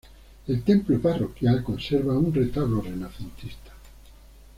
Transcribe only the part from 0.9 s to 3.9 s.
parroquial conserva un retablo renacentista.